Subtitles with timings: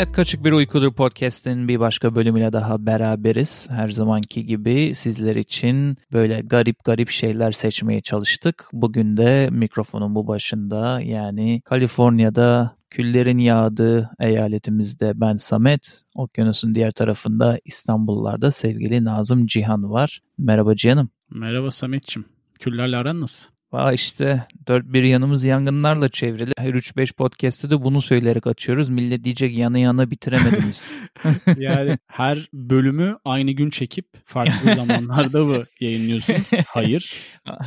[0.00, 3.66] Hayat Kaçık Bir Uykudur podcast'in bir başka bölümüyle daha beraberiz.
[3.70, 8.68] Her zamanki gibi sizler için böyle garip garip şeyler seçmeye çalıştık.
[8.72, 17.58] Bugün de mikrofonun bu başında yani Kaliforniya'da küllerin yağdığı eyaletimizde ben Samet, okyanusun diğer tarafında
[17.64, 20.20] İstanbullarda sevgili Nazım Cihan var.
[20.38, 21.10] Merhaba Cihan'ım.
[21.30, 22.28] Merhaba Samet'ciğim.
[22.58, 23.50] Küllerle aran nasıl?
[23.72, 26.52] Vay işte dört bir yanımız yangınlarla çevrili.
[26.58, 28.88] Her 3-5 podcast'te de bunu söyleyerek açıyoruz.
[28.88, 30.92] Millet diyecek yanı yana bitiremediniz.
[31.56, 36.34] yani her bölümü aynı gün çekip farklı zamanlarda mı yayınlıyorsun?
[36.66, 37.14] Hayır.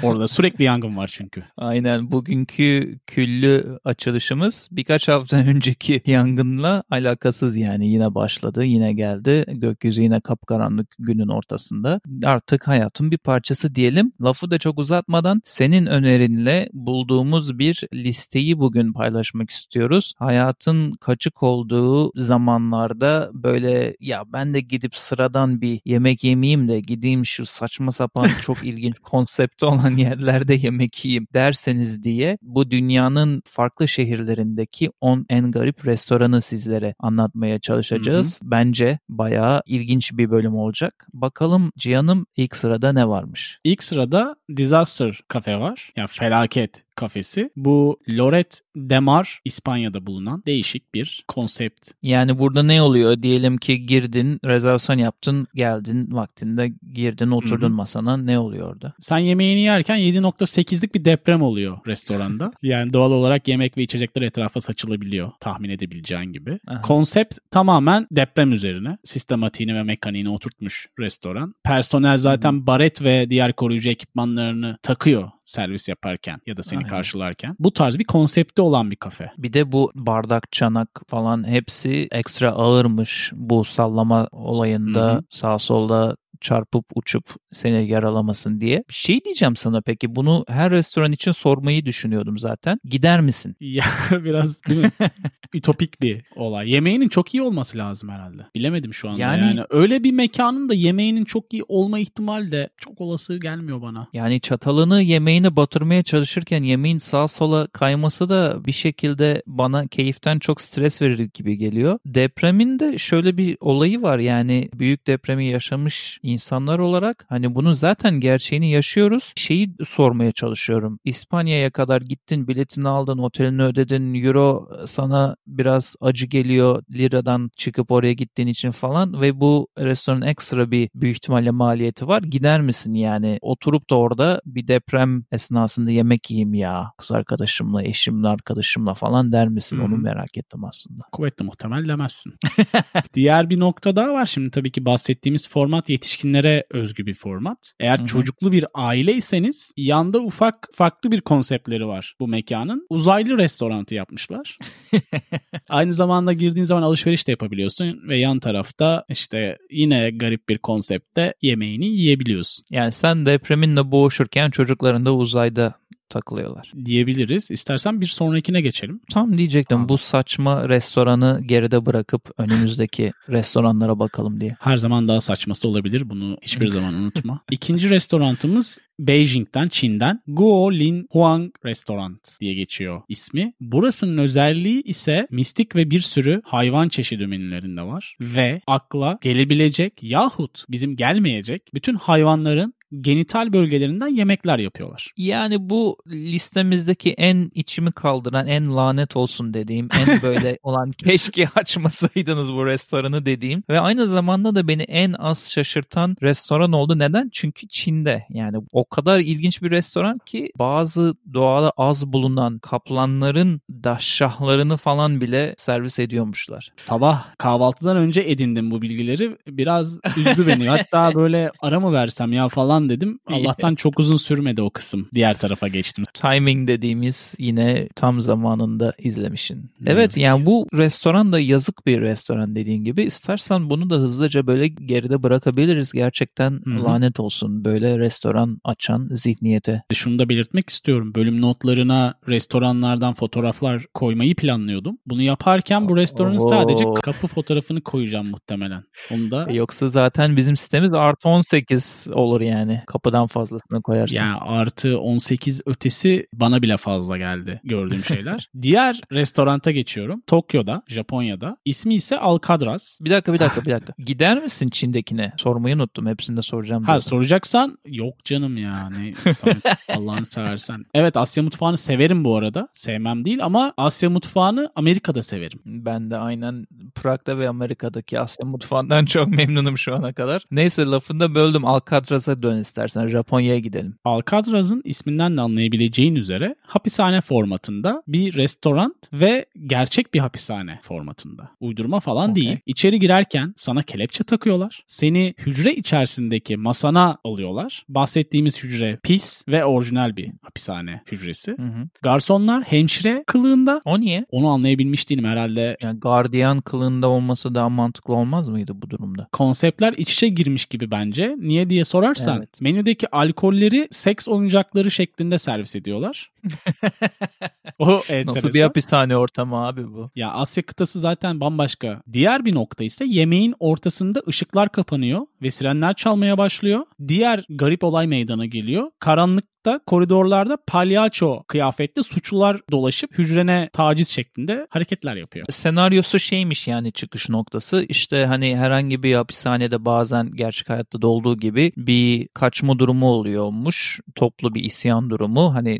[0.03, 1.43] Orada sürekli yangın var çünkü.
[1.57, 2.11] Aynen.
[2.11, 7.87] Bugünkü küllü açılışımız birkaç hafta önceki yangınla alakasız yani.
[7.87, 9.45] Yine başladı, yine geldi.
[9.47, 12.01] Gökyüzü yine kapkaranlık günün ortasında.
[12.23, 14.11] Artık hayatın bir parçası diyelim.
[14.21, 20.13] Lafı da çok uzatmadan senin önerinle bulduğumuz bir listeyi bugün paylaşmak istiyoruz.
[20.17, 27.25] Hayatın kaçık olduğu zamanlarda böyle ya ben de gidip sıradan bir yemek yemeyeyim de gideyim
[27.25, 33.87] şu saçma sapan çok ilginç konsepti olan yerlerde yemek yiyeyim derseniz diye bu dünyanın farklı
[33.87, 38.41] şehirlerindeki 10 en garip restoranı sizlere anlatmaya çalışacağız.
[38.41, 38.51] Hı hı.
[38.51, 41.07] Bence bayağı ilginç bir bölüm olacak.
[41.13, 43.59] Bakalım Cihan'ım ilk sırada ne varmış?
[43.63, 45.82] İlk sırada Disaster Cafe var.
[45.95, 47.49] Yani felaket kafesi.
[47.55, 51.91] Bu Loret de Mar İspanya'da bulunan değişik bir konsept.
[52.01, 53.23] Yani burada ne oluyor?
[53.23, 57.75] Diyelim ki girdin, rezervasyon yaptın, geldin vaktinde girdin, oturdun Hı-hı.
[57.75, 58.17] masana.
[58.17, 58.93] Ne oluyor orada?
[58.99, 62.51] Sen yemeğini yerken 7.8'lik bir deprem oluyor restoranda.
[62.63, 66.59] yani doğal olarak yemek ve içecekler etrafa saçılabiliyor tahmin edebileceğin gibi.
[66.67, 66.81] Aha.
[66.81, 68.97] Konsept tamamen deprem üzerine.
[69.03, 71.53] Sistematiğini ve mekaniğini oturtmuş restoran.
[71.63, 72.67] Personel zaten Hı-hı.
[72.67, 76.89] baret ve diğer koruyucu ekipmanlarını takıyor servis yaparken ya da seni Aynen.
[76.89, 77.55] karşılarken.
[77.59, 79.31] Bu tarz bir konsepti olan bir kafe.
[79.37, 85.23] Bir de bu bardak, çanak falan hepsi ekstra ağırmış bu sallama olayında Hı-hı.
[85.29, 88.83] sağ solda çarpıp uçup seni yaralamasın diye.
[88.89, 92.79] Şey diyeceğim sana peki bunu her restoran için sormayı düşünüyordum zaten.
[92.83, 93.55] Gider misin?
[93.73, 94.91] Ya biraz değil mi?
[95.53, 96.71] Ütopik bir olay.
[96.71, 98.41] Yemeğinin çok iyi olması lazım herhalde.
[98.55, 99.21] Bilemedim şu anda.
[99.21, 103.81] Yani, yani öyle bir mekanın da yemeğinin çok iyi olma ihtimali de çok olası gelmiyor
[103.81, 104.07] bana.
[104.13, 110.61] Yani çatalını yemeğini batırmaya çalışırken yemeğin sağ sola kayması da bir şekilde bana keyiften çok
[110.61, 111.99] stres verir gibi geliyor.
[112.05, 118.19] Depremin de şöyle bir olayı var yani büyük depremi yaşamış insanlar olarak hani bunun zaten
[118.19, 119.33] gerçeğini yaşıyoruz.
[119.35, 120.99] Şeyi sormaya çalışıyorum.
[121.03, 128.13] İspanya'ya kadar gittin, biletini aldın, otelini ödedin, euro sana biraz acı geliyor liradan çıkıp oraya
[128.13, 132.21] gittiğin için falan ve bu restoranın ekstra bir büyük ihtimalle maliyeti var.
[132.21, 133.37] Gider misin yani?
[133.41, 139.47] Oturup da orada bir deprem esnasında yemek yiyeyim ya kız arkadaşımla, eşimle, arkadaşımla falan der
[139.47, 139.79] misin?
[139.79, 141.03] Onu merak ettim aslında.
[141.11, 142.33] Kuvvetli muhtemel demezsin.
[143.13, 147.73] Diğer bir nokta daha var şimdi tabii ki bahsettiğimiz format yetişkin yetişkinlere özgü bir format.
[147.79, 148.07] Eğer Hı-hı.
[148.07, 152.87] çocuklu bir aileyseniz yanda ufak farklı bir konseptleri var bu mekanın.
[152.89, 154.57] Uzaylı restorantı yapmışlar.
[155.69, 161.33] Aynı zamanda girdiğin zaman alışveriş de yapabiliyorsun ve yan tarafta işte yine garip bir konseptte
[161.41, 162.65] yemeğini yiyebiliyorsun.
[162.71, 165.73] Yani sen depreminle boğuşurken çocukların da uzayda
[166.13, 166.71] takılıyorlar.
[166.85, 167.51] Diyebiliriz.
[167.51, 169.01] İstersen bir sonrakine geçelim.
[169.11, 169.89] Tam diyecektim Aa.
[169.89, 174.55] bu saçma restoranı geride brakıp önümüzdeki restoranlara bakalım diye.
[174.59, 176.09] Her zaman daha saçması olabilir.
[176.09, 177.41] Bunu hiçbir zaman unutma.
[177.51, 183.53] İkinci restorantımız Beijing'den, Çin'den Guo Lin Huang Restaurant diye geçiyor ismi.
[183.61, 188.15] Burasının özelliği ise mistik ve bir sürü hayvan çeşidi menülerinde var.
[188.21, 195.11] Ve akla gelebilecek yahut bizim gelmeyecek bütün hayvanların genital bölgelerinden yemekler yapıyorlar.
[195.17, 202.53] Yani bu listemizdeki en içimi kaldıran, en lanet olsun dediğim, en böyle olan keşke açmasaydınız
[202.53, 206.99] bu restoranı dediğim ve aynı zamanda da beni en az şaşırtan restoran oldu.
[206.99, 207.29] Neden?
[207.33, 208.25] Çünkü Çin'de.
[208.29, 215.55] Yani o kadar ilginç bir restoran ki bazı doğada az bulunan kaplanların daşşahlarını falan bile
[215.57, 216.69] servis ediyormuşlar.
[216.75, 219.37] Sabah kahvaltıdan önce edindim bu bilgileri.
[219.47, 220.67] Biraz üzdü beni.
[220.73, 223.19] Hatta böyle ara mı versem ya falan falan dedim.
[223.27, 225.07] Allah'tan çok uzun sürmedi o kısım.
[225.15, 226.03] Diğer tarafa geçtim.
[226.13, 229.71] Timing dediğimiz yine tam zamanında izlemişin.
[229.85, 233.03] Evet yani bu restoran da yazık bir restoran dediğin gibi.
[233.03, 235.91] İstersen bunu da hızlıca böyle geride bırakabiliriz.
[235.91, 236.83] Gerçekten Hı-hı.
[236.83, 239.83] lanet olsun böyle restoran açan zihniyete.
[239.93, 241.13] Şunu da belirtmek istiyorum.
[241.15, 244.97] Bölüm notlarına restoranlardan fotoğraflar koymayı planlıyordum.
[245.05, 246.47] Bunu yaparken bu restoranın Oo.
[246.47, 248.83] sadece kapı fotoğrafını koyacağım muhtemelen.
[249.11, 249.47] Onu da...
[249.51, 252.85] Yoksa zaten bizim sistemimiz artı 18 olur yani yani.
[252.87, 254.15] Kapıdan fazlasını koyarsın.
[254.15, 258.49] Yani artı 18 ötesi bana bile fazla geldi gördüğüm şeyler.
[258.61, 260.21] Diğer restoranta geçiyorum.
[260.27, 261.57] Tokyo'da, Japonya'da.
[261.65, 262.99] İsmi ise Alcatraz.
[263.01, 263.93] Bir dakika bir dakika bir dakika.
[264.05, 265.33] Gider misin Çin'dekine?
[265.37, 266.07] Sormayı unuttum.
[266.07, 266.83] Hepsini de soracağım.
[266.83, 268.89] Ha soracaksan yok canım ya.
[268.89, 270.85] Ne Samet, Allah'ını seversen.
[270.93, 272.67] Evet Asya mutfağını severim bu arada.
[272.73, 275.59] Sevmem değil ama Asya mutfağını Amerika'da severim.
[275.65, 280.43] Ben de aynen Prag'da ve Amerika'daki Asya mutfağından çok memnunum şu ana kadar.
[280.51, 281.65] Neyse lafında böldüm.
[281.65, 283.07] Alcatraz'a dön istersen.
[283.07, 283.95] Japonya'ya gidelim.
[284.03, 291.49] Alcatraz'ın isminden de anlayabileceğin üzere hapishane formatında bir restoran ve gerçek bir hapishane formatında.
[291.59, 292.43] Uydurma falan Okey.
[292.43, 292.57] değil.
[292.65, 294.83] İçeri girerken sana kelepçe takıyorlar.
[294.87, 297.85] Seni hücre içerisindeki masana alıyorlar.
[297.89, 301.51] Bahsettiğimiz hücre pis ve orijinal bir hapishane hücresi.
[301.51, 301.87] Hı hı.
[302.01, 303.81] Garsonlar hemşire kılığında.
[303.85, 304.25] O niye?
[304.31, 305.77] Onu anlayabilmiş değilim herhalde.
[305.81, 309.27] Yani gardiyan kılığında olması daha mantıklı olmaz mıydı bu durumda?
[309.31, 311.35] Konseptler iç içe girmiş gibi bence.
[311.39, 312.61] Niye diye sorarsan Evet.
[312.61, 316.32] menüdeki alkolleri seks oyuncakları şeklinde servis ediyorlar.
[317.79, 318.35] o enteresan.
[318.35, 320.11] Nasıl bir hapishane ortamı abi bu?
[320.15, 322.01] Ya Asya kıtası zaten bambaşka.
[322.13, 326.85] Diğer bir nokta ise yemeğin ortasında ışıklar kapanıyor ve sirenler çalmaya başlıyor.
[327.07, 328.91] Diğer garip olay meydana geliyor.
[328.99, 335.45] Karanlıkta koridorlarda palyaço kıyafetli suçlular dolaşıp hücrene taciz şeklinde hareketler yapıyor.
[335.49, 337.85] Senaryosu şeymiş yani çıkış noktası.
[337.89, 343.99] İşte hani herhangi bir hapishanede bazen gerçek hayatta da olduğu gibi bir kaçma durumu oluyormuş.
[344.15, 345.79] Toplu bir isyan durumu hani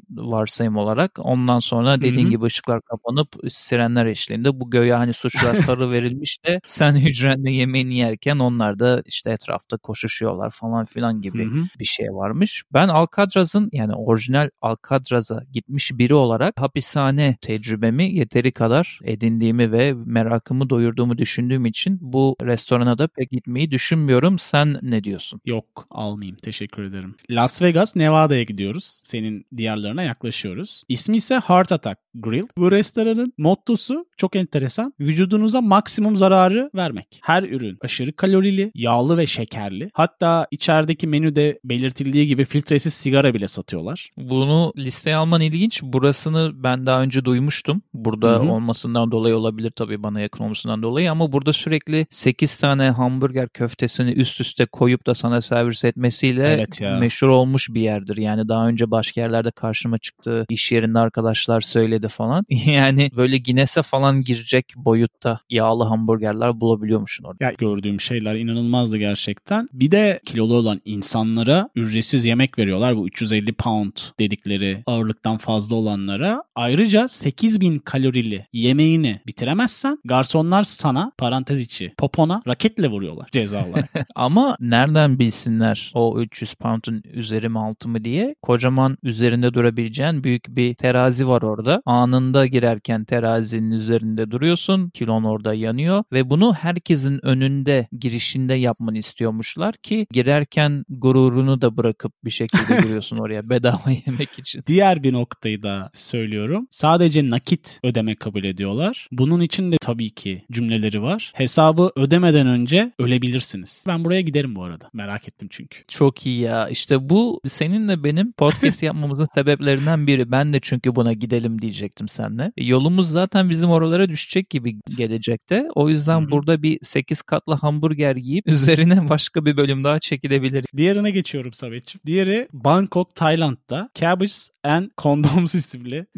[0.53, 1.11] varsayım olarak.
[1.19, 6.59] Ondan sonra dediğin gibi ışıklar kapanıp sirenler eşliğinde bu göğe hani suçlular sarı verilmiş de
[6.67, 11.63] sen hücrende yemeğini yerken onlar da işte etrafta koşuşuyorlar falan filan gibi Hı hı.
[11.79, 12.63] bir şey varmış.
[12.73, 20.69] Ben Alcatraz'ın yani orijinal Alcatraz'a gitmiş biri olarak hapishane tecrübemi yeteri kadar edindiğimi ve merakımı
[20.69, 24.39] doyurduğumu düşündüğüm için bu restorana da pek gitmeyi düşünmüyorum.
[24.39, 25.41] Sen ne diyorsun?
[25.45, 27.15] Yok almayayım teşekkür ederim.
[27.29, 29.01] Las Vegas Nevada'ya gidiyoruz.
[29.03, 30.03] Senin diyarlarına
[30.43, 30.83] yaklaşıyoruz.
[30.89, 32.43] İsmi ise Heart Attack Grill.
[32.57, 34.93] Bu restoranın mottosu çok enteresan.
[34.99, 37.19] Vücudunuza maksimum zararı vermek.
[37.23, 39.89] Her ürün aşırı kalorili, yağlı ve şekerli.
[39.93, 44.09] Hatta içerideki menüde belirtildiği gibi filtresiz sigara bile satıyorlar.
[44.17, 45.81] Bunu listeye alman ilginç.
[45.83, 47.81] Burasını ben daha önce duymuştum.
[47.93, 48.51] Burada Hı hı.
[48.51, 54.11] olmasından dolayı olabilir tabii bana yakın olmasından dolayı ama burada sürekli 8 tane hamburger köftesini
[54.11, 56.97] üst üste koyup da sana servis etmesiyle Evet ya.
[56.97, 58.17] meşhur olmuş bir yerdir.
[58.17, 60.32] Yani daha önce başka yerlerde karşıma çıktı.
[60.49, 62.45] İş yerinde arkadaşlar söyledi falan.
[62.65, 67.43] yani böyle Guinness'e falan girecek boyutta yağlı hamburgerler bulabiliyormuşsun orada.
[67.43, 69.69] Ya gördüğüm şeyler inanılmazdı gerçekten.
[69.73, 72.97] Bir de kilolu olan insanlara ücretsiz yemek veriyorlar.
[72.97, 76.43] Bu 350 pound dedikleri ağırlıktan fazla olanlara.
[76.55, 83.89] Ayrıca 8000 kalorili yemeğini bitiremezsen garsonlar sana parantez içi popona raketle vuruyorlar ceza olarak.
[84.15, 90.47] Ama nereden bilsinler o 300 pound'un üzeri mi altı mı diye kocaman üzerinde durabileceğin büyük
[90.49, 91.81] bir terazi var orada.
[91.85, 94.89] Anında girerken terazinin üzerinde duruyorsun.
[94.89, 102.13] Kilon orada yanıyor ve bunu herkesin önünde girişinde yapmanı istiyormuşlar ki girerken gururunu da bırakıp
[102.25, 104.63] bir şekilde giriyorsun oraya bedava yemek için.
[104.67, 106.67] Diğer bir noktayı da söylüyorum.
[106.69, 109.07] Sadece nakit ödeme kabul ediyorlar.
[109.11, 111.31] Bunun için de tabii ki cümleleri var.
[111.35, 113.83] Hesabı ödemeden önce ölebilirsiniz.
[113.87, 114.89] Ben buraya giderim bu arada.
[114.93, 115.83] Merak ettim çünkü.
[115.87, 116.69] Çok iyi ya.
[116.69, 120.31] İşte bu seninle benim podcast yapmamızın sebeplerinden biri.
[120.31, 122.51] Ben de çünkü buna gidelim diyecektim seninle.
[122.57, 125.67] E, Yolumuz zaten bizim oralara düşecek gibi gelecekte.
[125.75, 126.31] O yüzden Hı hı.
[126.31, 130.65] burada bir 8 katlı hamburger yiyip üzerine başka bir bölüm daha çekilebilir.
[130.77, 132.01] Diğerine geçiyorum Samet'ciğim.
[132.05, 134.31] Diğeri Bangkok, Tayland'da Cabbage
[134.63, 136.05] and Condoms isimli.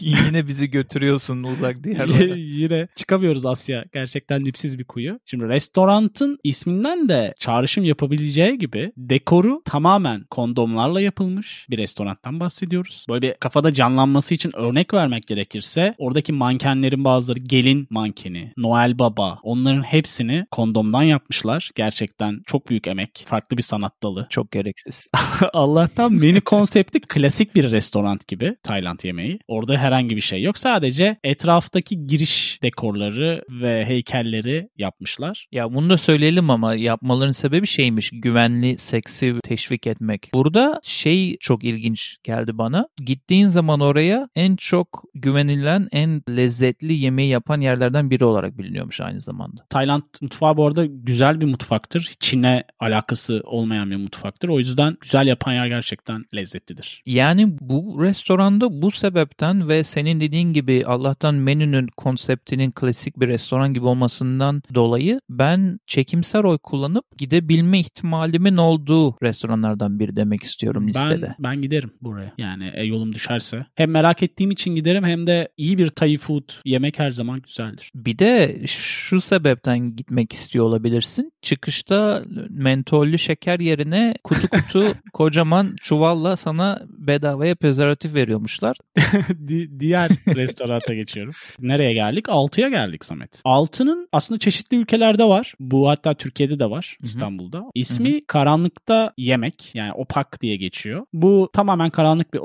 [0.00, 2.36] Yine bizi götürüyorsun uzak diyarlara.
[2.36, 3.84] Yine çıkamıyoruz Asya.
[3.92, 5.20] Gerçekten dipsiz bir kuyu.
[5.24, 13.06] Şimdi restorantın isminden de çağrışım yapabileceği gibi dekoru tamamen kondomlarla yapılmış bir restorantan bahsediyoruz.
[13.08, 19.38] Böyle bir kafada canlanması için örnek vermek gerekirse oradaki mankenlerin bazıları gelin mankeni, Noel Baba
[19.42, 21.70] onların hepsini kondomdan yapmışlar.
[21.74, 23.24] Gerçekten çok büyük emek.
[23.26, 24.26] Farklı bir sanat dalı.
[24.30, 25.10] Çok gereksiz.
[25.52, 29.38] Allah'tan menü konsepti klasik bir restoran gibi Tayland yemeği.
[29.48, 30.58] Orada herhangi bir şey yok.
[30.58, 35.46] Sadece etraftaki giriş dekorları ve heykelleri yapmışlar.
[35.52, 38.10] Ya bunu da söyleyelim ama yapmaların sebebi şeymiş.
[38.12, 40.30] Güvenli seksi teşvik etmek.
[40.34, 42.88] Burada şey çok ilginç geldi bana.
[43.08, 49.20] Gittiğin zaman oraya en çok güvenilen, en lezzetli yemeği yapan yerlerden biri olarak biliniyormuş aynı
[49.20, 49.64] zamanda.
[49.70, 52.12] Tayland mutfağı bu arada güzel bir mutfaktır.
[52.20, 54.48] Çin'e alakası olmayan bir mutfaktır.
[54.48, 57.02] O yüzden güzel yapan yer gerçekten lezzetlidir.
[57.06, 63.74] Yani bu restoranda bu sebepten ve senin dediğin gibi Allah'tan menünün konseptinin klasik bir restoran
[63.74, 71.26] gibi olmasından dolayı ben çekimsel oy kullanıp gidebilme ihtimalimin olduğu restoranlardan biri demek istiyorum listede.
[71.26, 72.32] Ben, ben giderim buraya.
[72.38, 73.66] Yani e, yolum düşerse.
[73.74, 77.90] Hem merak ettiğim için giderim hem de iyi bir Thai food yemek her zaman güzeldir.
[77.94, 81.32] Bir de şu sebepten gitmek istiyor olabilirsin.
[81.42, 88.76] Çıkışta mentollü şeker yerine kutu kutu kocaman çuvalla sana bedavaya prezervatif veriyormuşlar.
[89.48, 91.32] Di- diğer restoranta geçiyorum.
[91.60, 92.26] Nereye geldik?
[92.26, 93.40] 6'ya geldik Samet.
[93.44, 95.54] 6'nın aslında çeşitli ülkelerde var.
[95.60, 97.64] Bu hatta Türkiye'de de var İstanbul'da.
[97.74, 101.06] İsmi Karanlıkta Yemek yani opak diye geçiyor.
[101.12, 102.38] Bu tamamen karanlık bir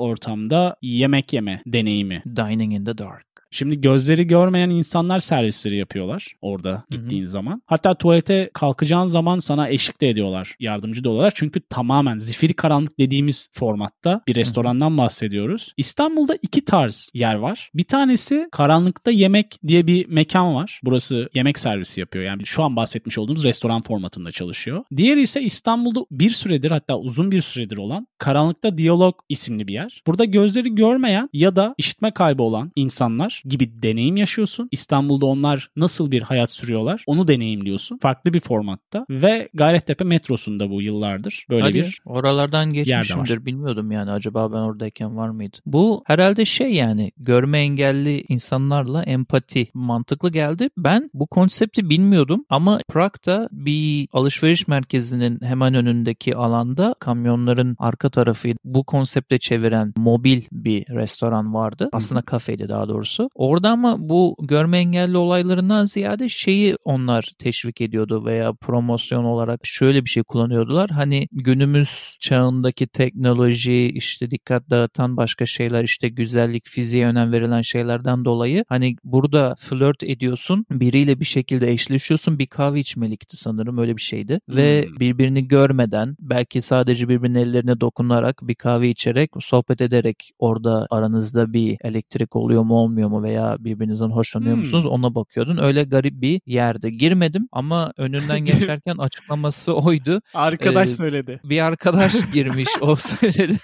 [0.44, 2.24] ortamda yemek yeme deneyimi.
[2.26, 3.33] Dining in the dark.
[3.54, 7.62] Şimdi gözleri görmeyen insanlar servisleri yapıyorlar orada gittiğin zaman.
[7.66, 11.34] Hatta tuvalete kalkacağın zaman sana eşlik de ediyorlar, yardımcı da oluyorlar.
[11.36, 15.74] Çünkü tamamen zifiri karanlık dediğimiz formatta bir restorandan bahsediyoruz.
[15.78, 17.70] İstanbul'da iki tarz yer var.
[17.74, 20.80] Bir tanesi karanlıkta yemek diye bir mekan var.
[20.84, 22.26] Burası yemek servisi yapıyor.
[22.26, 24.84] Yani şu an bahsetmiş olduğumuz restoran formatında çalışıyor.
[24.98, 30.02] Diğeri ise İstanbul'da bir süredir hatta uzun bir süredir olan Karanlıkta Diyalog isimli bir yer.
[30.08, 34.68] Burada gözleri görmeyen ya da işitme kaybı olan insanlar gibi deneyim yaşıyorsun.
[34.72, 37.98] İstanbul'da onlar nasıl bir hayat sürüyorlar onu deneyimliyorsun.
[37.98, 44.12] Farklı bir formatta ve Gayrettepe metrosunda bu yıllardır böyle Hadi, bir oralardan geçmişimdir bilmiyordum yani
[44.12, 45.58] acaba ben oradayken var mıydı?
[45.66, 50.70] Bu herhalde şey yani görme engelli insanlarla empati mantıklı geldi.
[50.78, 58.50] Ben bu konsepti bilmiyordum ama Prag'da bir alışveriş merkezinin hemen önündeki alanda kamyonların arka tarafı
[58.64, 61.90] bu konsepte çeviren mobil bir restoran vardı.
[61.92, 63.30] Aslında kafeydi daha doğrusu.
[63.36, 70.06] Orada ama bu görme engelli olaylarından ziyade şeyi onlar teşvik ediyordu veya promosyon olarak şöyle
[70.06, 70.90] bir şey kullanıyordular.
[70.90, 78.26] Hani günümüz çağındaki teknoloji işte dikkat dağıtan başka şeyler işte güzellik fiziğe önem verilen şeylerden
[78.26, 84.02] dolayı hani burada flört ediyorsun biriyle bir şekilde eşleşiyorsun bir kahve içmelikti sanırım öyle bir
[84.02, 84.58] şeydi Hmm.
[84.58, 91.54] ve birbirini görmeden belki sadece birbirinin ellerine dokunarak bir kahve içerek sohbet ederek orada aranızda
[91.54, 94.60] bir elektrik oluyor mu olmuyor mu veya birbirinizden hoşlanıyor Hmm.
[94.60, 95.58] musunuz ona bakıyordun.
[95.58, 96.90] Öyle garip bir yerde.
[96.90, 100.22] Girmedim ama önünden geçerken açıklaması oydu.
[100.34, 101.40] arkadaş Ee, söyledi.
[101.44, 103.58] Bir arkadaş girmiş o söyledi.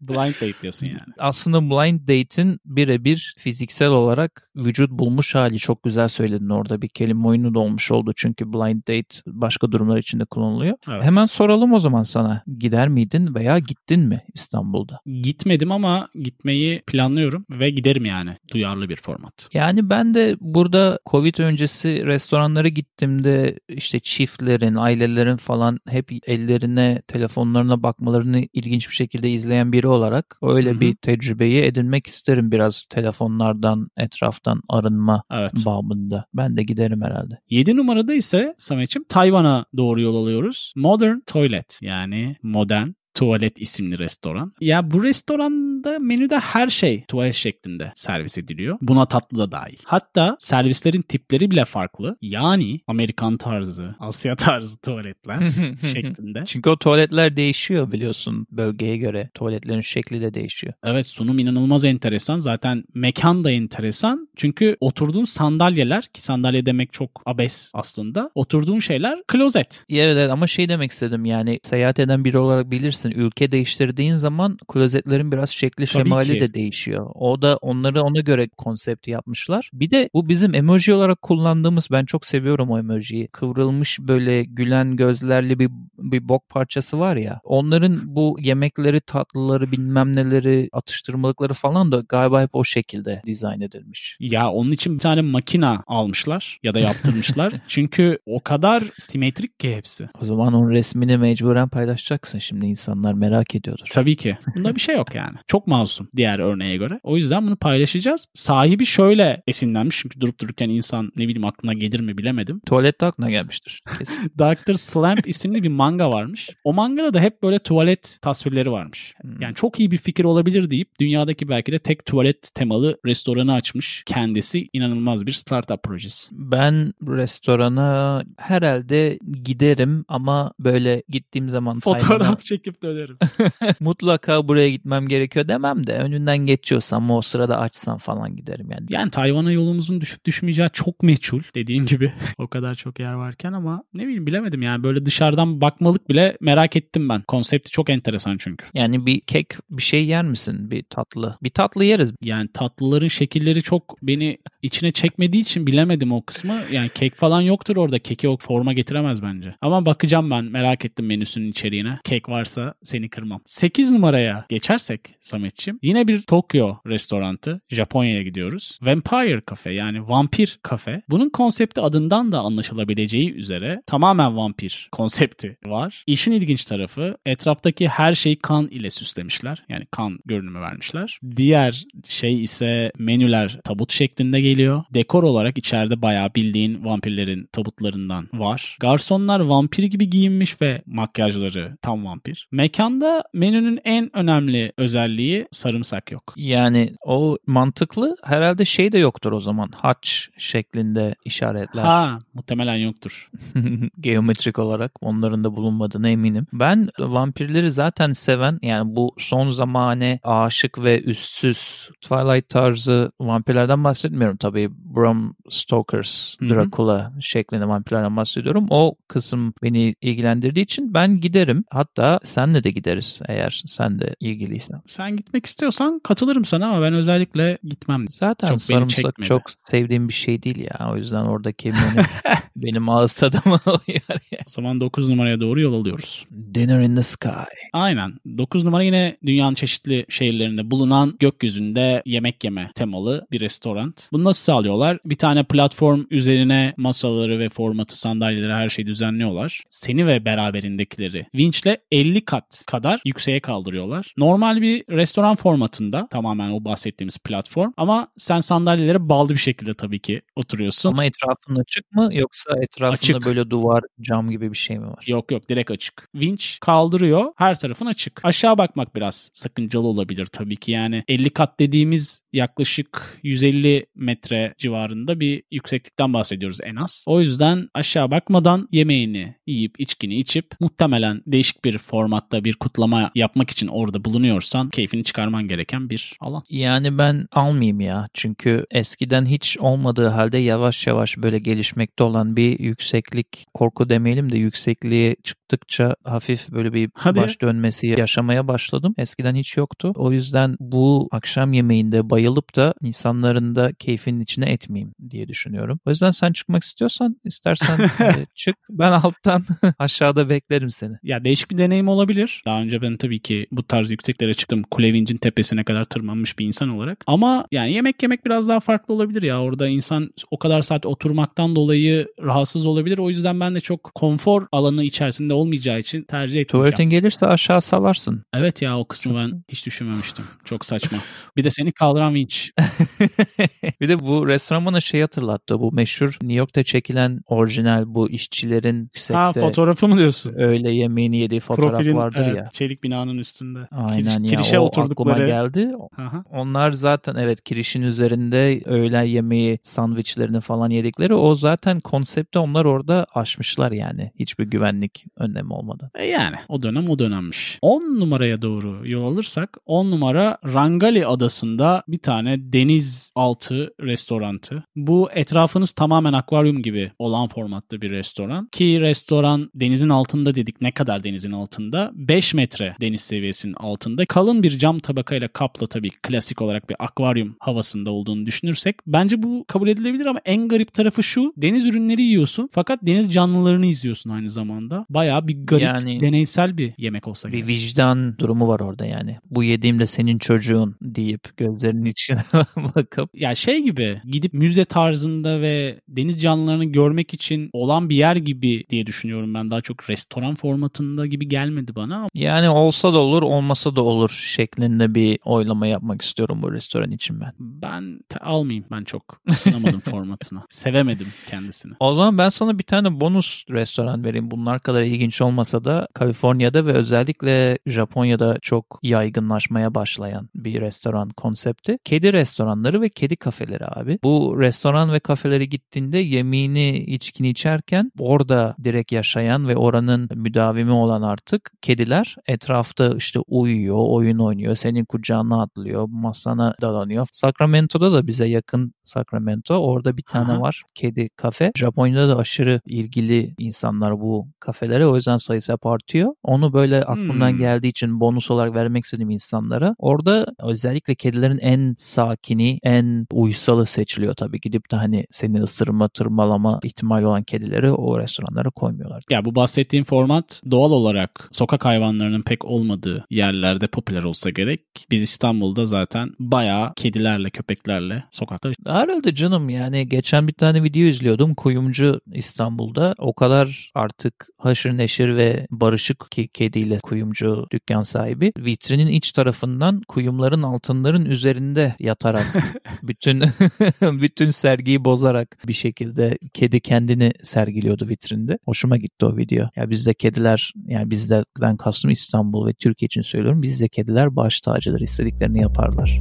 [0.00, 1.14] Blind date diyorsun yani.
[1.18, 5.58] Aslında blind date'in birebir fiziksel olarak vücut bulmuş hali.
[5.58, 8.12] Çok güzel söyledin orada bir kelime oyunu da olmuş oldu.
[8.16, 10.76] Çünkü blind date başka durumlar içinde kullanılıyor.
[10.88, 11.04] Evet.
[11.04, 12.42] Hemen soralım o zaman sana.
[12.58, 15.00] Gider miydin veya gittin mi İstanbul'da?
[15.22, 18.36] Gitmedim ama gitmeyi planlıyorum ve giderim yani.
[18.52, 19.48] Duyarlı bir format.
[19.52, 27.82] Yani ben de burada Covid öncesi restoranlara gittiğimde işte çiftlerin, ailelerin falan hep ellerine, telefonlarına
[27.82, 30.80] bakmalarını ilginç bir şekilde izleyen biri olarak öyle Hı hı.
[30.80, 35.52] bir tecrübeyi edinmek isterim biraz telefonlardan, etraftan arınma Evet.
[35.66, 36.26] babında.
[36.34, 37.38] Ben de giderim herhalde.
[37.50, 40.72] 7 numarada ise Samet'ciğim Tayvan'a doğru yol alıyoruz.
[40.76, 44.52] Modern Toilet yani modern Tuvalet isimli restoran.
[44.60, 48.78] Ya bu restoranda menüde her şey tuvalet şeklinde servis ediliyor.
[48.82, 49.78] Buna tatlı da dahil.
[49.84, 52.16] Hatta servislerin tipleri bile farklı.
[52.22, 55.38] Yani Amerikan tarzı, Asya tarzı tuvaletler
[55.92, 56.42] şeklinde.
[56.46, 59.30] Çünkü o tuvaletler değişiyor biliyorsun bölgeye göre.
[59.34, 60.74] Tuvaletlerin şekli de değişiyor.
[60.84, 62.38] Evet sunum inanılmaz enteresan.
[62.38, 64.28] Zaten mekan da enteresan.
[64.36, 68.30] Çünkü oturduğun sandalyeler ki sandalye demek çok abes aslında.
[68.34, 69.84] Oturduğun şeyler klozet.
[69.88, 74.58] Ya Evet ama şey demek istedim yani seyahat eden biri olarak bilirsin ülke değiştirdiğin zaman
[74.68, 76.40] klozetlerin biraz şekli Tabii şemali ki.
[76.40, 77.10] de değişiyor.
[77.14, 79.70] O da onları ona göre konsepti yapmışlar.
[79.72, 83.28] Bir de bu bizim emoji olarak kullandığımız ben çok seviyorum o emojiyi.
[83.28, 87.40] Kıvrılmış böyle gülen gözlerli bir bir bok parçası var ya.
[87.44, 94.16] Onların bu yemekleri, tatlıları, bilmem neleri, atıştırmalıkları falan da galiba hep o şekilde dizayn edilmiş.
[94.20, 97.52] Ya onun için bir tane makina almışlar ya da yaptırmışlar.
[97.68, 100.08] Çünkü o kadar simetrik ki hepsi.
[100.22, 103.86] O zaman onun resmini mecburen paylaşacaksın şimdi insanlar merak ediyordur.
[103.90, 104.36] Tabii ki.
[104.56, 105.36] Bunda bir şey yok yani.
[105.46, 107.00] Çok masum diğer örneğe göre.
[107.02, 108.28] O yüzden bunu paylaşacağız.
[108.34, 109.98] Sahibi şöyle esinlenmiş.
[110.02, 112.60] Çünkü durup dururken insan ne bileyim aklına gelir mi bilemedim.
[112.66, 114.32] Tuvalette aklına gelmiştir kesin.
[114.38, 114.74] Dr.
[114.74, 116.50] Slamp isimli bir manga varmış.
[116.64, 119.14] O mangada da hep böyle tuvalet tasvirleri varmış.
[119.20, 119.40] Hmm.
[119.40, 124.02] Yani çok iyi bir fikir olabilir deyip dünyadaki belki de tek tuvalet temalı restoranı açmış.
[124.06, 126.28] Kendisi inanılmaz bir startup projesi.
[126.32, 133.18] Ben restorana herhalde giderim ama böyle gittiğim zaman Fotoğraf çekip dönerim.
[133.80, 138.86] mutlaka buraya gitmem gerekiyor demem de önünden geçiyorsam o sırada açsam falan giderim yani.
[138.88, 142.12] Yani Tayvan'a yolumuzun düşüp düşmeyeceği çok meçhul dediğim gibi.
[142.38, 146.76] o kadar çok yer varken ama ne bileyim bilemedim yani böyle dışarıdan bakmalık bile merak
[146.76, 147.22] ettim ben.
[147.22, 148.66] Konsepti çok enteresan çünkü.
[148.74, 150.70] Yani bir kek bir şey yer misin?
[150.70, 151.38] Bir tatlı.
[151.42, 152.12] Bir tatlı yeriz.
[152.22, 156.58] Yani tatlıların şekilleri çok beni içine çekmediği için bilemedim o kısmı.
[156.72, 157.98] Yani kek falan yoktur orada.
[157.98, 159.54] Keki o forma getiremez bence.
[159.60, 161.98] Ama bakacağım ben merak ettim menüsünün içeriğine.
[162.04, 163.40] Kek varsa seni kırmam.
[163.46, 165.78] 8 numaraya geçersek Sametçim.
[165.82, 167.60] Yine bir Tokyo restorantı.
[167.68, 168.78] Japonya'ya gidiyoruz.
[168.82, 171.02] Vampire Cafe yani vampir kafe.
[171.08, 176.04] Bunun konsepti adından da anlaşılabileceği üzere tamamen vampir konsepti var.
[176.06, 179.64] İşin ilginç tarafı etraftaki her şeyi kan ile süslemişler.
[179.68, 181.18] Yani kan görünümü vermişler.
[181.36, 184.84] Diğer şey ise menüler tabut şeklinde geliyor.
[184.94, 188.76] Dekor olarak içeride bayağı bildiğin vampirlerin tabutlarından var.
[188.80, 192.48] Garsonlar vampir gibi giyinmiş ve makyajları tam vampir.
[192.56, 196.32] Mekanda menünün en önemli özelliği sarımsak yok.
[196.36, 198.16] Yani o mantıklı.
[198.24, 199.70] Herhalde şey de yoktur o zaman.
[199.74, 201.82] Haç şeklinde işaretler.
[201.82, 203.30] Ha muhtemelen yoktur.
[204.00, 206.46] Geometrik olarak onların da bulunmadığına eminim.
[206.52, 214.36] Ben vampirleri zaten seven yani bu son zamane aşık ve üstsüz Twilight tarzı vampirlerden bahsetmiyorum
[214.36, 214.70] tabii.
[214.70, 216.36] Bram Stoker's.
[216.40, 218.66] Dracula şeklinde vampirlerden bahsediyorum.
[218.70, 221.64] O kısım beni ilgilendirdiği için ben giderim.
[221.70, 224.82] Hatta senle de gideriz eğer sen de ilgiliysen.
[224.86, 228.04] Sen gitmek istiyorsan katılırım sana ama ben özellikle gitmem.
[228.10, 230.90] Zaten Çok sarımsak çok sevdiğim bir şey değil ya.
[230.92, 232.06] O yüzden oradaki menü
[232.56, 234.00] benim ağız tadıma oluyor.
[234.46, 236.26] O zaman 9 numaraya doğru yol alıyoruz.
[236.54, 237.28] Dinner in the sky.
[237.72, 238.14] Aynen.
[238.38, 243.94] 9 numara yine dünyanın çeşitli şehirlerinde bulunan gökyüzünde yemek yeme temalı bir restoran.
[244.12, 244.98] Bunu nasıl sağlıyorlar?
[245.04, 249.62] Bir tane platform üzerine masaları ve formatı, sandalyeleri her şeyi düzenliyorlar.
[249.70, 252.35] Seni ve beraberindekileri vinçle 50 kat
[252.66, 254.14] kadar yükseğe kaldırıyorlar.
[254.16, 260.00] Normal bir restoran formatında tamamen o bahsettiğimiz platform ama sen sandalyelere bağlı bir şekilde tabii
[260.00, 260.92] ki oturuyorsun.
[260.92, 263.26] Ama etrafın açık mı yoksa etrafında Açık.
[263.26, 265.04] böyle duvar, cam gibi bir şey mi var?
[265.06, 266.08] Yok yok direkt açık.
[266.12, 267.32] Winch kaldırıyor.
[267.36, 268.20] Her tarafın açık.
[268.24, 270.72] Aşağı bakmak biraz sakıncalı olabilir tabii ki.
[270.72, 277.04] Yani 50 kat dediğimiz yaklaşık 150 metre civarında bir yükseklikten bahsediyoruz en az.
[277.06, 281.78] O yüzden aşağı bakmadan yemeğini yiyip içkini içip muhtemelen değişik bir
[282.26, 286.42] formatta bir kutlama yapmak için orada bulunuyorsan keyfini çıkarman gereken bir alan.
[286.50, 288.08] Yani ben almayayım ya.
[288.14, 294.38] Çünkü eskiden hiç olmadığı halde yavaş yavaş böyle gelişmekte olan bir yükseklik, korku demeyelim de
[294.38, 297.20] yüksekliğe çıktıkça hafif böyle bir Hadi.
[297.20, 298.94] baş dönmesi yaşamaya başladım.
[298.98, 299.92] Eskiden hiç yoktu.
[299.96, 305.80] O yüzden bu akşam yemeğinde bayılıp da insanların da keyfinin içine etmeyeyim diye düşünüyorum.
[305.86, 308.56] O yüzden sen çıkmak istiyorsan istersen e, çık.
[308.70, 309.44] Ben alttan
[309.78, 310.94] aşağıda beklerim seni.
[311.02, 312.42] Ya değişik bir deneyim olabilir.
[312.46, 314.62] Daha önce ben tabii ki bu tarz yükseklere çıktım.
[314.70, 317.04] Kulevincin tepesine kadar tırmanmış bir insan olarak.
[317.06, 319.42] Ama yani yemek yemek biraz daha farklı olabilir ya.
[319.42, 322.98] Orada insan o kadar saat oturmaktan dolayı rahatsız olabilir.
[322.98, 326.46] O yüzden ben de çok konfor alanı içerisinde olmayacağı için tercih etmeyeceğim.
[326.46, 328.22] Tuvaletin gelirse aşağı salarsın.
[328.34, 330.24] Evet ya o kısmı ben hiç düşünmemiştim.
[330.44, 330.98] Çok saçma.
[331.36, 332.52] Bir de seni kaldıran vinç.
[333.80, 335.60] bir de bu restoran bana şey hatırlattı.
[335.60, 340.32] Bu meşhur New York'ta çekilen orijinal bu işçilerin Ha yüksekte fotoğrafı mı diyorsun?
[340.36, 342.44] öğle yemeğini yediği fotoğraf Profilin, vardır evet, ya.
[342.52, 343.58] Çelik binanın üstünde.
[343.70, 345.26] Aynen Kiriş- ya kirişe o aklıma oturdukları.
[345.26, 345.70] geldi.
[345.98, 346.24] Aha.
[346.30, 353.06] Onlar zaten evet kirişin üzerinde öğlen yemeği sandviçlerini falan yedikleri o zaten konsepti onlar orada
[353.14, 354.10] aşmışlar yani.
[354.18, 355.90] Hiçbir güvenlik önlemi olmadan.
[355.94, 357.58] E yani o dönem o dönemmiş.
[357.62, 364.64] 10 numaraya doğru yol alırsak 10 numara Rangali adasında bir tane denizaltı restorantı.
[364.76, 368.48] Bu etrafınız tamamen akvaryum gibi olan formatta bir restoran.
[368.52, 371.90] Ki restoran denizin altında dedik ne kadar denizin altında?
[371.94, 374.06] 5 metre deniz seviyesinin altında.
[374.06, 379.44] Kalın bir cam tabakayla kaplı tabii klasik olarak bir akvaryum havasında olduğunu düşünürsek bence bu
[379.48, 381.32] kabul edilebilir ama en garip tarafı şu.
[381.36, 384.86] Deniz ürünleri yiyorsun fakat deniz canlılarını izliyorsun aynı zamanda.
[385.16, 387.32] Bayağı bir garip Yani- deneysel bir yemek olsa.
[387.32, 389.18] Bir vicdan durumu var orada yani.
[389.30, 392.18] Bu yediğimde senin çocuğun deyip gözlerinin içine
[392.56, 398.16] bakıp Ya şey gibi gidip müze tarzında ve deniz canlılarını görmek için olan bir yer
[398.16, 399.50] gibi diye düşünüyorum ben.
[399.50, 404.94] Daha çok restoran formatında gibi gelmedi bana yani olsa da olur olmasa da olur şeklinde
[404.94, 407.32] bir oylama yapmak istiyorum bu restoran için ben.
[407.38, 410.44] ben almayayım ben çok ısınamadım formatına.
[410.50, 411.72] Sevemedim kendisini.
[411.80, 414.30] O zaman ben sana bir tane bonus restoran vereyim.
[414.30, 421.08] Bunlar kadar ilginç ilginç olmasa da Kaliforniya'da ve özellikle Japonya'da çok yaygınlaşmaya başlayan bir restoran
[421.08, 421.78] konsepti.
[421.84, 423.98] Kedi restoranları ve kedi kafeleri abi.
[424.04, 431.02] Bu restoran ve kafelere gittiğinde yemeğini, içkini içerken orada direkt yaşayan ve oranın müdavimi olan
[431.02, 437.06] artık kediler etrafta işte uyuyor, oyun oynuyor, senin kucağına atlıyor, masana dalanıyor.
[437.12, 439.54] Sacramento'da da bize yakın Sacramento.
[439.54, 441.52] Orada bir tane var kedi kafe.
[441.56, 444.86] Japonya'da da aşırı ilgili insanlar bu kafelere.
[444.86, 446.08] O yüzden sayısı hep artıyor.
[446.22, 447.38] Onu böyle aklımdan hmm.
[447.38, 449.74] geldiği için bonus olarak vermek istedim insanlara.
[449.78, 454.40] Orada özellikle kedilerin en sakini, en uysalı seçiliyor tabii.
[454.40, 459.02] Gidip de hani seni ısırma, tırmalama ihtimali olan kedileri o restoranlara koymuyorlar.
[459.10, 464.60] Ya bu bahsettiğim format doğal olarak sokak hayvanlarının pek olmadığı yerlerde popüler olsa gerek.
[464.90, 468.50] Biz İstanbul'da zaten bayağı kedilerle, köpeklerle sokakta.
[468.66, 471.34] Herhalde canım yani geçen bir tane video izliyordum.
[471.34, 472.94] Kuyumcu İstanbul'da.
[472.98, 478.32] O kadar artık haşır neşir ve barışık ki kediyle kuyumcu dükkan sahibi.
[478.38, 482.36] Vitrinin iç tarafından kuyumların altınların üzerinde yatarak
[482.82, 483.22] bütün
[483.82, 488.38] bütün sergiyi bozarak bir şekilde kedi kendini sergiliyordu vitrinde.
[488.44, 489.48] Hoşuma gitti o video.
[489.56, 493.42] Ya bizde kediler yani bizden kastım İstanbul ve Türkiye için söylüyorum.
[493.42, 494.80] Bizde kediler baş tacıdır.
[494.80, 496.00] istediklerini yaparlar.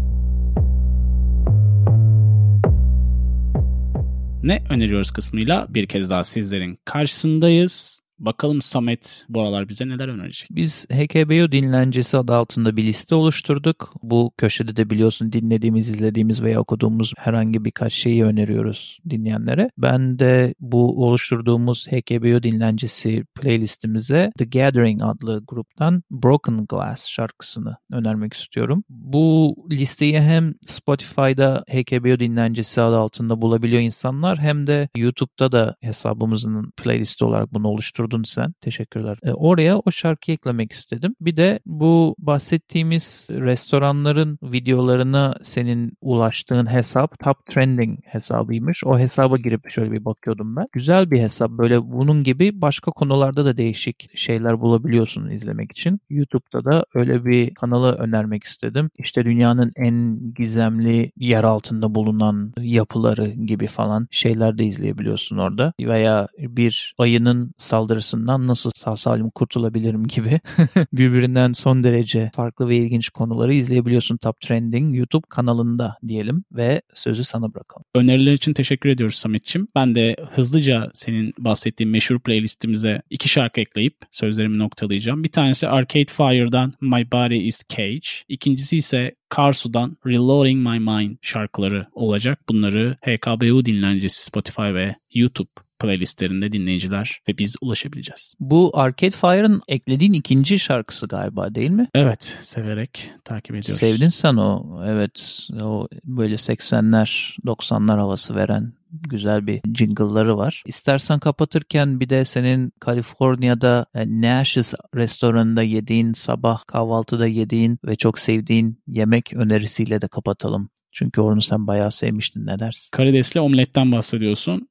[4.43, 8.04] Ne öneriyoruz kısmıyla bir kez daha sizlerin karşısındayız.
[8.19, 10.47] Bakalım Samet bu aralar bize neler önerecek?
[10.51, 13.93] Biz HKBO dinlencesi adı altında bir liste oluşturduk.
[14.03, 19.69] Bu köşede de biliyorsun dinlediğimiz, izlediğimiz veya okuduğumuz herhangi birkaç şeyi öneriyoruz dinleyenlere.
[19.77, 28.33] Ben de bu oluşturduğumuz HKBO dinlencesi playlistimize The Gathering adlı gruptan Broken Glass şarkısını önermek
[28.33, 28.83] istiyorum.
[28.89, 36.71] Bu listeyi hem Spotify'da HKBO dinlencesi adı altında bulabiliyor insanlar hem de YouTube'da da hesabımızın
[36.77, 38.53] playlisti olarak bunu oluşturduk oluşturdun sen.
[38.61, 39.17] Teşekkürler.
[39.23, 41.15] E, oraya o şarkıyı eklemek istedim.
[41.21, 48.83] Bir de bu bahsettiğimiz restoranların videolarına senin ulaştığın hesap Top Trending hesabıymış.
[48.85, 50.67] O hesaba girip şöyle bir bakıyordum ben.
[50.73, 51.49] Güzel bir hesap.
[51.51, 55.99] Böyle bunun gibi başka konularda da değişik şeyler bulabiliyorsun izlemek için.
[56.09, 58.89] YouTube'da da öyle bir kanalı önermek istedim.
[58.97, 65.73] İşte dünyanın en gizemli yer altında bulunan yapıları gibi falan şeyler de izleyebiliyorsun orada.
[65.79, 70.39] Veya bir ayının saldırı saldırısından nasıl sağ salim kurtulabilirim gibi
[70.93, 77.23] birbirinden son derece farklı ve ilginç konuları izleyebiliyorsun Top Trending YouTube kanalında diyelim ve sözü
[77.23, 77.85] sana bırakalım.
[77.95, 79.67] Öneriler için teşekkür ediyoruz Samet'ciğim.
[79.75, 85.23] Ben de hızlıca senin bahsettiğin meşhur playlistimize iki şarkı ekleyip sözlerimi noktalayacağım.
[85.23, 88.09] Bir tanesi Arcade Fire'dan My Body is Cage.
[88.27, 92.39] İkincisi ise Karsu'dan Reloading My Mind şarkıları olacak.
[92.49, 98.33] Bunları HKBU dinlencesi Spotify ve YouTube playlistlerinde dinleyiciler ve biz ulaşabileceğiz.
[98.39, 101.87] Bu Arcade Fire'ın eklediğin ikinci şarkısı galiba değil mi?
[101.93, 103.79] Evet, severek takip ediyoruz.
[103.79, 104.81] Sevdin sen o.
[104.87, 110.63] Evet, o böyle 80'ler, 90'lar havası veren güzel bir jingle'ları var.
[110.65, 118.19] İstersen kapatırken bir de senin Kaliforniya'da e, Nash's restoranında yediğin, sabah kahvaltıda yediğin ve çok
[118.19, 120.69] sevdiğin yemek önerisiyle de kapatalım.
[120.95, 122.89] Çünkü onu sen bayağı sevmiştin ne dersin?
[122.91, 124.67] Karidesli omletten bahsediyorsun.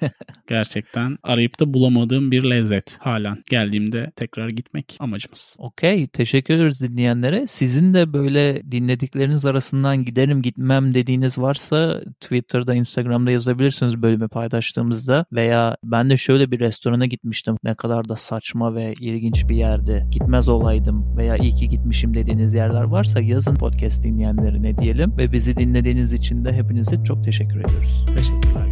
[0.48, 2.96] Gerçekten arayıp da bulamadığım bir lezzet.
[3.00, 5.56] Halen geldiğimde tekrar gitmek amacımız.
[5.58, 6.06] Okey.
[6.06, 7.46] Teşekkür ederiz dinleyenlere.
[7.46, 15.24] Sizin de böyle dinledikleriniz arasından giderim gitmem dediğiniz varsa Twitter'da, Instagram'da yazabilirsiniz bölümü paylaştığımızda.
[15.32, 17.56] Veya ben de şöyle bir restorana gitmiştim.
[17.64, 20.06] Ne kadar da saçma ve ilginç bir yerde.
[20.10, 25.16] Gitmez olaydım veya iyi ki gitmişim dediğiniz yerler varsa yazın podcast dinleyenlerine diyelim.
[25.18, 28.04] Ve bizi dinlediğiniz için de hepinize çok teşekkür ediyoruz.
[28.16, 28.67] Teşekkürler.